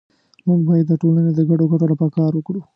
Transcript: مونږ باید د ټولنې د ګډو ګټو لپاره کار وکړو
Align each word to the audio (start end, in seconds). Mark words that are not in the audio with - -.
مونږ 0.47 0.61
باید 0.67 0.85
د 0.89 0.93
ټولنې 1.01 1.31
د 1.33 1.39
ګډو 1.49 1.65
ګټو 1.71 1.85
لپاره 1.91 2.13
کار 2.17 2.31
وکړو 2.35 2.61